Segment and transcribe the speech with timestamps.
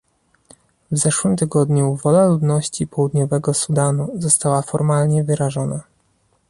[0.91, 5.81] W zeszłym tygodniu wola ludności Południowego Sudanu została formalnie wyrażona